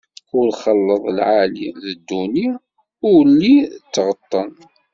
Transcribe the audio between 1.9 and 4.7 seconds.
dduni, ulli d tɣeṭṭen!